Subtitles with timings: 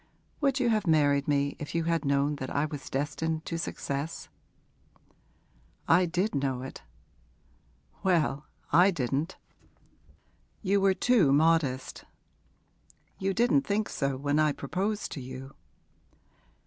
[0.39, 4.29] Would you have married me if you had known that I was destined to success?'
[5.87, 6.81] 'I did know it.'
[8.01, 9.37] 'Well, I didn't'
[10.63, 12.03] 'You were too modest.'
[13.19, 15.53] 'You didn't think so when I proposed to you.'